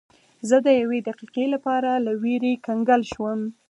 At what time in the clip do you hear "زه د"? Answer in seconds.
0.49-0.67